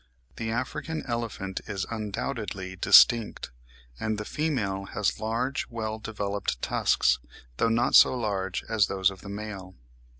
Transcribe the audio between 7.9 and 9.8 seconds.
so large as those of the male.